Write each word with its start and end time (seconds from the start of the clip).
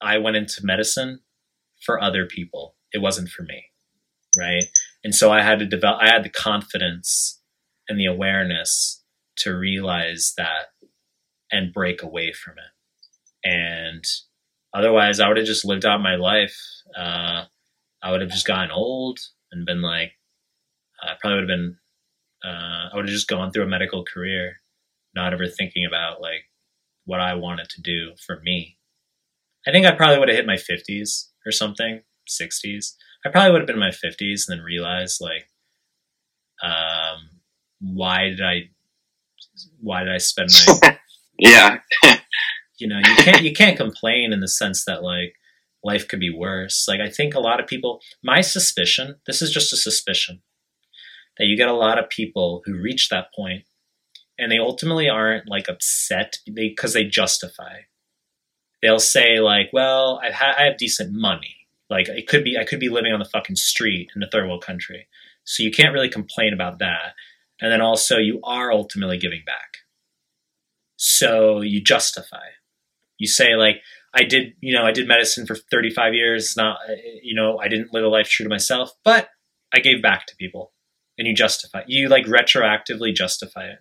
I 0.00 0.18
went 0.18 0.36
into 0.36 0.64
medicine 0.64 1.20
for 1.84 2.00
other 2.00 2.26
people. 2.26 2.76
It 2.92 2.98
wasn't 2.98 3.28
for 3.28 3.42
me, 3.42 3.64
right? 4.38 4.64
And 5.04 5.14
so 5.14 5.30
I 5.32 5.42
had 5.42 5.58
to 5.60 5.66
develop. 5.66 6.02
I 6.02 6.08
had 6.08 6.24
the 6.24 6.30
confidence 6.30 7.40
and 7.88 7.98
the 7.98 8.06
awareness 8.06 9.02
to 9.38 9.54
realize 9.56 10.32
that 10.36 10.66
and 11.52 11.72
break 11.72 12.02
away 12.02 12.32
from 12.32 12.54
it. 12.58 13.48
And 13.48 14.04
otherwise, 14.74 15.20
I 15.20 15.28
would 15.28 15.36
have 15.36 15.46
just 15.46 15.64
lived 15.64 15.84
out 15.84 16.00
my 16.00 16.16
life. 16.16 16.56
Uh, 16.96 17.44
I 18.02 18.10
would 18.10 18.20
have 18.20 18.30
just 18.30 18.46
gotten 18.46 18.70
old 18.70 19.18
and 19.52 19.66
been 19.66 19.82
like, 19.82 20.12
I 21.02 21.12
probably 21.20 21.40
would 21.40 21.50
have 21.50 21.58
been, 21.58 21.76
uh, 22.44 22.88
I 22.92 22.96
would 22.96 23.06
have 23.06 23.14
just 23.14 23.28
gone 23.28 23.52
through 23.52 23.64
a 23.64 23.68
medical 23.68 24.04
career, 24.04 24.56
not 25.14 25.32
ever 25.32 25.46
thinking 25.46 25.84
about 25.86 26.20
like 26.20 26.44
what 27.04 27.20
I 27.20 27.34
wanted 27.34 27.68
to 27.70 27.82
do 27.82 28.14
for 28.26 28.40
me. 28.42 28.78
I 29.66 29.72
think 29.72 29.86
I 29.86 29.92
probably 29.92 30.18
would 30.18 30.28
have 30.28 30.36
hit 30.36 30.46
my 30.46 30.56
50s 30.56 31.28
or 31.44 31.52
something, 31.52 32.02
60s. 32.28 32.94
I 33.24 33.30
probably 33.30 33.52
would 33.52 33.60
have 33.62 33.66
been 33.66 33.76
in 33.76 33.80
my 33.80 33.90
50s 33.90 34.48
and 34.48 34.58
then 34.58 34.64
realized 34.64 35.20
like, 35.20 35.48
um, 36.62 37.40
why 37.80 38.28
did 38.28 38.42
I, 38.42 38.70
why 39.80 40.04
did 40.04 40.12
I 40.12 40.18
spend 40.18 40.50
my, 40.66 40.98
yeah, 41.38 41.78
you 42.78 42.88
know, 42.88 42.98
you 42.98 43.14
can't, 43.16 43.42
you 43.42 43.52
can't 43.52 43.76
complain 43.76 44.32
in 44.32 44.40
the 44.40 44.48
sense 44.48 44.84
that 44.84 45.02
like 45.02 45.34
life 45.82 46.06
could 46.06 46.20
be 46.20 46.30
worse. 46.30 46.86
Like 46.88 47.00
I 47.00 47.10
think 47.10 47.34
a 47.34 47.40
lot 47.40 47.60
of 47.60 47.66
people, 47.66 48.00
my 48.22 48.40
suspicion, 48.40 49.16
this 49.26 49.42
is 49.42 49.50
just 49.50 49.72
a 49.72 49.76
suspicion 49.76 50.42
that 51.38 51.46
you 51.46 51.56
get 51.56 51.68
a 51.68 51.74
lot 51.74 51.98
of 51.98 52.08
people 52.08 52.62
who 52.64 52.80
reach 52.80 53.08
that 53.08 53.26
point 53.34 53.64
and 54.38 54.50
they 54.50 54.58
ultimately 54.58 55.08
aren't 55.08 55.48
like 55.48 55.68
upset 55.68 56.36
because 56.52 56.92
they, 56.92 57.04
they 57.04 57.08
justify. 57.08 57.80
They'll 58.82 58.98
say 58.98 59.40
like, 59.40 59.70
"Well, 59.72 60.20
I've 60.22 60.34
ha- 60.34 60.54
I 60.58 60.64
have 60.64 60.76
decent 60.76 61.12
money. 61.12 61.66
Like 61.88 62.08
it 62.08 62.26
could 62.28 62.44
be 62.44 62.56
I 62.58 62.64
could 62.64 62.80
be 62.80 62.88
living 62.88 63.12
on 63.12 63.18
the 63.18 63.24
fucking 63.24 63.56
street 63.56 64.10
in 64.14 64.22
a 64.22 64.28
third 64.30 64.46
world 64.46 64.64
country, 64.64 65.08
so 65.44 65.62
you 65.62 65.70
can't 65.70 65.94
really 65.94 66.08
complain 66.10 66.52
about 66.52 66.78
that." 66.78 67.14
And 67.60 67.72
then 67.72 67.80
also, 67.80 68.18
you 68.18 68.40
are 68.44 68.70
ultimately 68.72 69.18
giving 69.18 69.42
back, 69.46 69.78
so 70.96 71.62
you 71.62 71.80
justify. 71.80 72.48
You 73.18 73.26
say 73.26 73.54
like, 73.56 73.82
"I 74.14 74.24
did, 74.24 74.54
you 74.60 74.74
know, 74.74 74.84
I 74.84 74.92
did 74.92 75.08
medicine 75.08 75.46
for 75.46 75.54
35 75.54 76.14
years. 76.14 76.56
Not, 76.56 76.78
you 77.22 77.34
know, 77.34 77.58
I 77.58 77.68
didn't 77.68 77.94
live 77.94 78.04
a 78.04 78.08
life 78.08 78.28
true 78.28 78.44
to 78.44 78.50
myself, 78.50 78.92
but 79.04 79.30
I 79.72 79.78
gave 79.80 80.02
back 80.02 80.26
to 80.26 80.36
people." 80.36 80.72
And 81.18 81.26
you 81.26 81.34
justify. 81.34 81.82
You 81.86 82.08
like 82.08 82.26
retroactively 82.26 83.14
justify 83.14 83.68
it. 83.68 83.78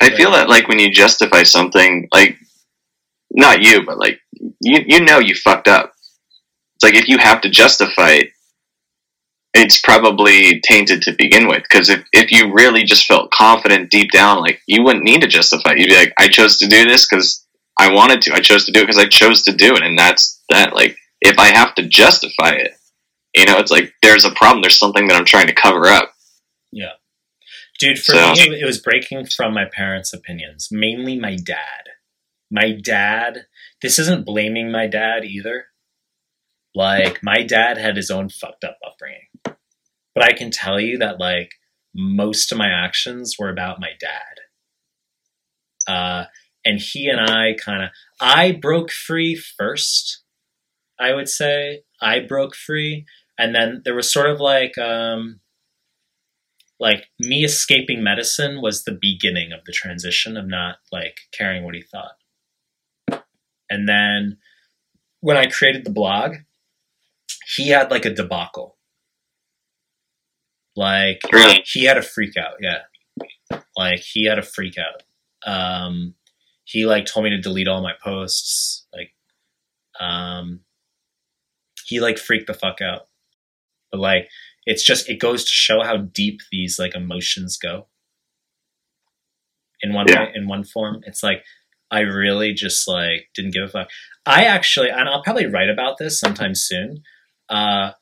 I 0.00 0.10
feel 0.16 0.30
that 0.32 0.48
like 0.48 0.68
when 0.68 0.78
you 0.78 0.90
justify 0.90 1.42
something, 1.42 2.08
like 2.12 2.38
not 3.36 3.62
you, 3.62 3.84
but 3.84 3.98
like 3.98 4.20
you 4.60 4.80
you 4.86 5.00
know 5.00 5.18
you 5.18 5.34
fucked 5.34 5.68
up. 5.68 5.92
It's 6.76 6.84
like 6.84 6.94
if 6.94 7.08
you 7.08 7.18
have 7.18 7.40
to 7.42 7.50
justify 7.50 8.10
it, 8.10 8.30
it's 9.54 9.80
probably 9.80 10.60
tainted 10.60 11.02
to 11.02 11.12
begin 11.16 11.48
with. 11.48 11.62
Because 11.62 11.88
if, 11.88 12.04
if 12.12 12.30
you 12.30 12.52
really 12.52 12.84
just 12.84 13.06
felt 13.06 13.30
confident 13.30 13.90
deep 13.90 14.10
down, 14.10 14.40
like 14.40 14.60
you 14.66 14.82
wouldn't 14.82 15.04
need 15.04 15.22
to 15.22 15.26
justify 15.28 15.72
it. 15.72 15.78
You'd 15.78 15.88
be 15.88 15.96
like, 15.96 16.12
I 16.18 16.28
chose 16.28 16.58
to 16.58 16.66
do 16.66 16.84
this 16.84 17.06
because 17.06 17.46
I 17.78 17.92
wanted 17.92 18.22
to. 18.22 18.34
I 18.34 18.40
chose 18.40 18.64
to 18.66 18.72
do 18.72 18.80
it 18.80 18.86
because 18.86 19.02
I 19.02 19.06
chose 19.06 19.42
to 19.42 19.52
do 19.52 19.74
it, 19.74 19.82
and 19.82 19.98
that's 19.98 20.42
that. 20.50 20.74
Like 20.74 20.96
if 21.20 21.38
I 21.38 21.48
have 21.48 21.74
to 21.76 21.86
justify 21.86 22.50
it, 22.50 22.72
you 23.34 23.44
know, 23.44 23.58
it's 23.58 23.70
like 23.70 23.92
there's 24.02 24.24
a 24.24 24.30
problem. 24.32 24.62
There's 24.62 24.78
something 24.78 25.08
that 25.08 25.16
I'm 25.16 25.26
trying 25.26 25.46
to 25.48 25.54
cover 25.54 25.86
up. 25.86 26.12
Yeah. 26.72 26.92
Dude, 27.78 27.98
for 27.98 28.12
so. 28.12 28.32
me, 28.32 28.60
it 28.60 28.64
was 28.64 28.78
breaking 28.78 29.26
from 29.26 29.52
my 29.52 29.66
parents' 29.66 30.12
opinions, 30.12 30.68
mainly 30.70 31.18
my 31.18 31.36
dad. 31.36 31.90
My 32.50 32.72
dad, 32.72 33.46
this 33.82 33.98
isn't 33.98 34.26
blaming 34.26 34.70
my 34.70 34.86
dad 34.86 35.24
either. 35.24 35.66
Like, 36.74 37.22
my 37.22 37.42
dad 37.42 37.78
had 37.78 37.96
his 37.96 38.10
own 38.10 38.28
fucked 38.28 38.64
up 38.64 38.76
upbringing. 38.86 39.28
But 40.14 40.24
I 40.24 40.32
can 40.32 40.50
tell 40.50 40.78
you 40.78 40.98
that, 40.98 41.18
like, 41.18 41.52
most 41.94 42.52
of 42.52 42.58
my 42.58 42.68
actions 42.68 43.36
were 43.38 43.50
about 43.50 43.80
my 43.80 43.90
dad. 43.98 45.92
Uh, 45.92 46.24
and 46.64 46.80
he 46.80 47.08
and 47.08 47.20
I 47.20 47.54
kind 47.54 47.84
of, 47.84 47.90
I 48.20 48.52
broke 48.52 48.90
free 48.90 49.36
first, 49.36 50.22
I 50.98 51.14
would 51.14 51.28
say. 51.28 51.82
I 52.00 52.20
broke 52.20 52.54
free. 52.54 53.06
And 53.38 53.54
then 53.54 53.82
there 53.84 53.94
was 53.94 54.12
sort 54.12 54.30
of 54.30 54.40
like, 54.40 54.76
um, 54.78 55.40
like 56.78 57.06
me 57.18 57.44
escaping 57.44 58.02
medicine 58.02 58.60
was 58.60 58.84
the 58.84 58.98
beginning 59.00 59.52
of 59.52 59.60
the 59.64 59.72
transition 59.72 60.36
of 60.36 60.46
not 60.46 60.76
like 60.92 61.16
caring 61.32 61.64
what 61.64 61.74
he 61.74 61.82
thought. 61.82 62.16
And 63.70 63.88
then 63.88 64.38
when 65.20 65.36
I 65.36 65.46
created 65.46 65.84
the 65.84 65.90
blog, 65.90 66.36
he 67.54 67.70
had 67.70 67.90
like 67.90 68.04
a 68.04 68.14
debacle. 68.14 68.76
Like 70.76 71.22
he 71.64 71.84
had 71.84 71.96
a 71.96 72.02
freak 72.02 72.36
out, 72.36 72.56
yeah. 72.60 72.82
Like 73.76 74.00
he 74.00 74.26
had 74.26 74.38
a 74.38 74.42
freak 74.42 74.76
out. 74.78 75.02
Um, 75.46 76.14
he 76.64 76.84
like 76.84 77.06
told 77.06 77.24
me 77.24 77.30
to 77.30 77.40
delete 77.40 77.68
all 77.68 77.82
my 77.82 77.94
posts. 78.02 78.86
Like, 78.92 79.12
um, 79.98 80.60
he 81.86 82.00
like 82.00 82.18
freaked 82.18 82.48
the 82.48 82.54
fuck 82.54 82.80
out. 82.80 83.06
But 83.90 84.00
like 84.00 84.28
it's 84.66 84.82
just 84.82 85.08
it 85.08 85.20
goes 85.20 85.44
to 85.44 85.50
show 85.50 85.82
how 85.82 85.96
deep 85.96 86.40
these 86.50 86.78
like 86.78 86.94
emotions 86.94 87.56
go 87.56 87.86
in 89.80 89.94
one 89.94 90.06
yeah. 90.08 90.24
way, 90.24 90.32
in 90.34 90.48
one 90.48 90.64
form 90.64 91.02
it's 91.06 91.22
like 91.22 91.44
i 91.90 92.00
really 92.00 92.52
just 92.52 92.86
like 92.88 93.28
didn't 93.34 93.52
give 93.52 93.64
a 93.64 93.68
fuck. 93.68 93.88
I 94.24 94.44
actually 94.44 94.90
and 94.90 95.08
i'll 95.08 95.22
probably 95.22 95.46
write 95.46 95.70
about 95.70 95.98
this 95.98 96.18
sometime 96.18 96.54
soon 96.54 97.02
uh 97.48 97.92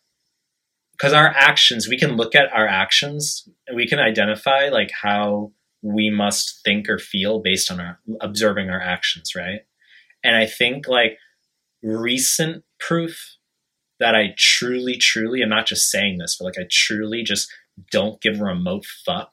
because 0.93 1.13
our 1.13 1.29
actions 1.29 1.89
we 1.89 1.99
can 1.99 2.17
look 2.17 2.35
at 2.35 2.53
our 2.53 2.67
actions 2.67 3.49
and 3.67 3.77
we 3.77 3.87
can 3.87 3.99
identify 3.99 4.69
like 4.69 4.91
how 5.03 5.53
we 5.83 6.09
must 6.09 6.61
think 6.65 6.89
or 6.89 6.99
feel 6.99 7.41
based 7.41 7.71
on 7.71 7.81
our 7.81 8.01
observing 8.21 8.71
our 8.71 8.81
actions 8.81 9.33
right? 9.37 9.61
And 10.23 10.37
i 10.37 10.47
think 10.47 10.89
like 10.89 11.19
recent 11.83 12.65
proof 12.81 13.37
that 14.01 14.15
I 14.15 14.35
truly, 14.37 14.97
truly, 14.97 15.43
I'm 15.43 15.49
not 15.49 15.67
just 15.67 15.91
saying 15.91 16.19
this, 16.19 16.37
but 16.39 16.47
like 16.47 16.59
I 16.59 16.67
truly 16.71 17.23
just 17.23 17.53
don't 17.91 18.21
give 18.21 18.41
a 18.41 18.45
remote 18.45 18.85
fuck 18.85 19.33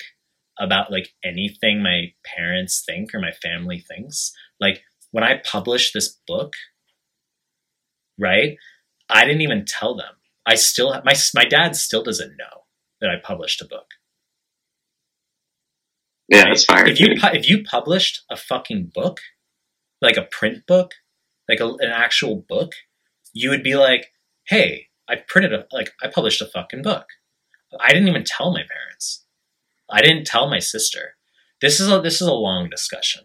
about 0.61 0.91
like 0.91 1.09
anything 1.23 1.81
my 1.81 2.13
parents 2.23 2.83
think 2.85 3.13
or 3.13 3.19
my 3.19 3.31
family 3.31 3.79
thinks. 3.79 4.31
Like 4.59 4.83
when 5.11 5.23
I 5.23 5.41
published 5.44 5.94
this 5.94 6.19
book, 6.27 6.53
right? 8.17 8.57
I 9.09 9.25
didn't 9.25 9.41
even 9.41 9.66
tell 9.66 9.95
them. 9.95 10.13
I 10.45 10.55
still 10.55 10.89
my 11.03 11.13
my 11.33 11.45
dad 11.45 11.75
still 11.75 12.03
doesn't 12.03 12.38
know 12.38 12.66
that 13.01 13.09
I 13.09 13.16
published 13.22 13.61
a 13.61 13.67
book. 13.67 13.88
Yeah, 16.29 16.45
that's 16.45 16.66
fine. 16.66 16.88
If 16.88 16.99
you 16.99 17.07
if 17.33 17.49
you 17.49 17.63
published 17.63 18.23
a 18.29 18.38
fucking 18.38 18.91
book, 18.93 19.19
like 20.01 20.17
a 20.17 20.28
print 20.31 20.66
book, 20.67 20.93
like 21.49 21.59
a, 21.59 21.66
an 21.66 21.91
actual 21.91 22.45
book, 22.47 22.73
you 23.33 23.49
would 23.49 23.63
be 23.63 23.75
like, 23.75 24.11
hey, 24.47 24.88
I 25.09 25.16
printed 25.28 25.53
a 25.53 25.66
like 25.72 25.91
I 26.01 26.07
published 26.07 26.41
a 26.41 26.45
fucking 26.45 26.83
book. 26.83 27.07
I 27.79 27.89
didn't 27.89 28.07
even 28.07 28.23
tell 28.23 28.51
my 28.51 28.61
parents. 28.61 29.25
I 29.91 30.02
didn't 30.02 30.25
tell 30.25 30.50
my 30.50 30.59
sister. 30.59 31.16
This 31.62 31.79
is 31.79 31.91
a 31.91 32.02
this 32.02 32.22
is 32.22 32.28
a 32.28 32.34
long 32.34 32.69
discussion. 32.69 33.24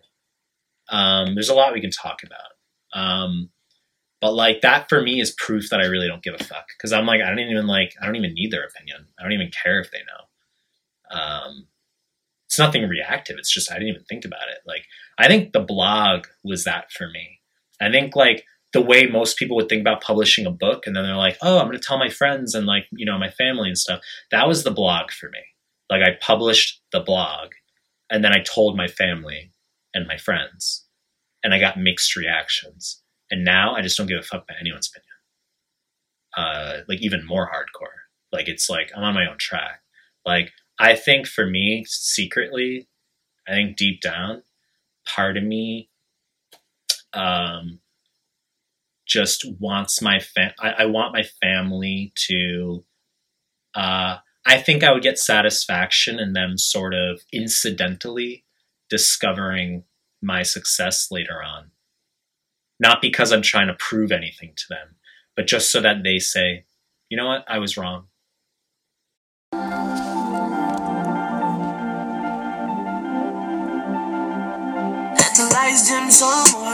Um, 0.88 1.34
there's 1.34 1.48
a 1.48 1.54
lot 1.54 1.72
we 1.72 1.80
can 1.80 1.90
talk 1.90 2.20
about. 2.22 3.00
Um, 3.00 3.50
but 4.20 4.32
like 4.32 4.60
that 4.62 4.88
for 4.88 5.02
me 5.02 5.20
is 5.20 5.32
proof 5.32 5.70
that 5.70 5.80
I 5.80 5.86
really 5.86 6.08
don't 6.08 6.22
give 6.22 6.34
a 6.38 6.44
fuck 6.44 6.66
because 6.76 6.92
I'm 6.92 7.06
like 7.06 7.20
I 7.20 7.28
don't 7.28 7.38
even 7.38 7.66
like 7.66 7.94
I 8.00 8.06
don't 8.06 8.16
even 8.16 8.34
need 8.34 8.50
their 8.50 8.64
opinion. 8.64 9.06
I 9.18 9.22
don't 9.22 9.32
even 9.32 9.50
care 9.50 9.80
if 9.80 9.90
they 9.90 9.98
know. 9.98 11.18
Um, 11.18 11.66
it's 12.46 12.58
nothing 12.58 12.88
reactive. 12.88 13.36
It's 13.38 13.52
just 13.52 13.70
I 13.70 13.74
didn't 13.74 13.88
even 13.88 14.04
think 14.04 14.24
about 14.24 14.48
it. 14.50 14.58
Like 14.66 14.84
I 15.18 15.28
think 15.28 15.52
the 15.52 15.60
blog 15.60 16.26
was 16.44 16.64
that 16.64 16.92
for 16.92 17.08
me. 17.08 17.40
I 17.80 17.90
think 17.90 18.16
like 18.16 18.44
the 18.72 18.82
way 18.82 19.06
most 19.06 19.38
people 19.38 19.56
would 19.56 19.68
think 19.68 19.80
about 19.80 20.02
publishing 20.02 20.44
a 20.44 20.50
book 20.50 20.86
and 20.86 20.94
then 20.94 21.04
they're 21.04 21.16
like 21.16 21.38
oh 21.40 21.58
i'm 21.58 21.66
going 21.66 21.78
to 21.78 21.82
tell 21.82 21.98
my 21.98 22.10
friends 22.10 22.54
and 22.54 22.66
like 22.66 22.84
you 22.92 23.06
know 23.06 23.18
my 23.18 23.30
family 23.30 23.68
and 23.68 23.78
stuff 23.78 24.00
that 24.30 24.46
was 24.46 24.64
the 24.64 24.70
blog 24.70 25.10
for 25.10 25.30
me 25.30 25.38
like 25.90 26.02
i 26.02 26.16
published 26.20 26.82
the 26.92 27.00
blog 27.00 27.50
and 28.10 28.24
then 28.24 28.32
i 28.32 28.40
told 28.40 28.76
my 28.76 28.86
family 28.88 29.50
and 29.94 30.06
my 30.06 30.16
friends 30.16 30.86
and 31.44 31.54
i 31.54 31.58
got 31.58 31.78
mixed 31.78 32.16
reactions. 32.16 33.02
And 33.30 33.44
now 33.44 33.74
i 33.74 33.82
just 33.82 33.96
don't 33.96 34.06
give 34.06 34.18
a 34.18 34.22
fuck 34.22 34.44
about 34.44 34.60
anyone's 34.60 34.88
opinion. 34.90 35.06
Uh, 36.36 36.84
like 36.88 37.00
even 37.00 37.26
more 37.26 37.50
hardcore. 37.50 38.04
Like 38.32 38.48
it's 38.48 38.68
like 38.70 38.90
i'm 38.96 39.02
on 39.04 39.14
my 39.14 39.26
own 39.26 39.38
track. 39.38 39.82
Like 40.24 40.52
i 40.78 40.94
think 40.94 41.26
for 41.26 41.46
me 41.46 41.84
secretly 41.88 42.88
i 43.48 43.52
think 43.52 43.76
deep 43.76 44.00
down 44.00 44.42
part 45.06 45.36
of 45.36 45.42
me 45.42 45.88
um 47.14 47.80
just 49.06 49.46
wants 49.60 50.02
my 50.02 50.18
fam- 50.18 50.52
I, 50.60 50.70
I 50.80 50.86
want 50.86 51.14
my 51.14 51.22
family 51.22 52.12
to 52.26 52.84
uh, 53.74 54.18
I 54.48 54.58
think 54.58 54.84
I 54.84 54.92
would 54.92 55.02
get 55.02 55.18
satisfaction 55.18 56.20
in 56.20 56.32
them 56.32 56.56
sort 56.56 56.94
of 56.94 57.22
incidentally 57.32 58.44
discovering 58.88 59.84
my 60.22 60.42
success 60.44 61.08
later 61.10 61.42
on. 61.42 61.72
not 62.78 63.00
because 63.00 63.32
I'm 63.32 63.42
trying 63.42 63.68
to 63.68 63.74
prove 63.74 64.12
anything 64.12 64.52
to 64.56 64.64
them, 64.68 64.96
but 65.34 65.46
just 65.46 65.70
so 65.72 65.80
that 65.80 66.02
they 66.04 66.18
say, 66.18 66.64
you 67.08 67.16
know 67.16 67.26
what, 67.26 67.44
I 67.48 67.58
was 67.58 67.76
wrong. 67.76 68.06
The 75.36 75.52
lights 75.52 75.88
dim 75.88 76.10
some 76.10 76.48
more. 76.52 76.72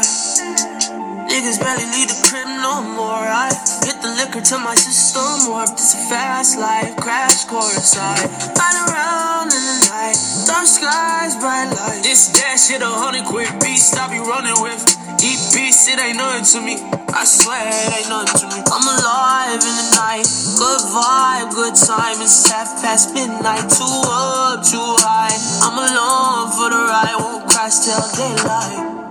Niggas 1.27 1.59
barely 1.59 2.07
the 2.07 2.15
crib 2.29 2.42
no 2.62 2.81
more. 2.81 3.26
I 3.26 3.50
hit 3.82 3.99
the 4.00 4.14
liquor 4.14 4.41
to 4.41 4.56
my 4.59 4.75
system 4.79 5.50
warped. 5.50 5.75
It's 5.75 5.94
a 5.94 6.00
fast 6.06 6.59
life, 6.59 6.94
crash 6.97 7.44
course. 7.44 7.99
I 7.99 8.14
ride 8.55 8.79
around 8.87 9.50
in 9.50 9.62
the 9.67 9.79
night, 9.91 10.17
dark 10.47 10.67
skies, 10.70 11.35
bright 11.43 11.75
light. 11.75 12.00
This 12.06 12.31
dash 12.31 12.70
hit 12.70 12.81
a 12.81 12.87
hundred 12.87 13.26
quick 13.26 13.50
beast 13.61 13.99
I 13.99 14.06
be 14.09 14.23
running 14.23 14.55
with. 14.62 14.79
Eat 15.19 15.43
beast, 15.50 15.91
it 15.91 15.99
ain't 15.99 16.17
nothing 16.17 16.47
to 16.55 16.59
me. 16.62 16.79
I 17.11 17.26
swear 17.26 17.67
it 17.67 17.91
ain't 17.99 18.09
nothing 18.09 18.38
to 18.41 18.47
me. 18.55 18.59
I'm 18.70 18.87
alive 18.87 19.58
in 19.58 19.75
the 19.82 19.88
night, 19.99 20.26
good 20.55 20.82
vibe, 20.94 21.50
good 21.50 21.75
time. 21.75 22.23
It's 22.23 22.47
half 22.47 22.79
past 22.81 23.12
midnight, 23.12 23.67
too 23.75 23.91
up, 24.06 24.62
too 24.62 24.94
high. 25.03 25.35
I'm 25.67 25.76
alone 25.82 26.47
for 26.55 26.70
the 26.70 26.79
ride, 26.79 27.19
won't 27.19 27.50
crash 27.50 27.82
till 27.82 28.03
daylight. 28.15 29.02